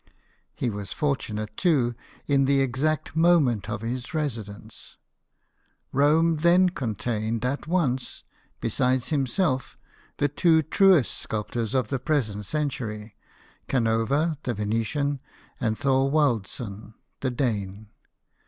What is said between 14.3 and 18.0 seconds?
the Venetian, and Thorwaldsen the Dane.